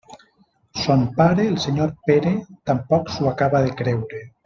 [0.75, 2.35] Son pare, el senyor Pere,
[2.73, 4.29] tampoc s'ho acaba de creure.